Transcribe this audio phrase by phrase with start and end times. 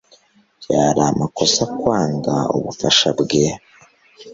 [0.61, 3.45] Byari amakosa kwanga ubufasha bwe.